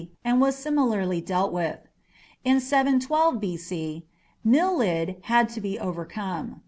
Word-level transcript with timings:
and 0.25 0.41
was 0.41 0.55
similarly 0.55 1.21
dealt 1.21 1.53
with. 1.53 1.77
In 2.43 2.59
712 2.59 3.39
B.C. 3.39 4.05
Milid 4.43 5.23
had 5.25 5.47
to 5.49 5.61
be 5.61 5.77
overcome. 5.77 6.59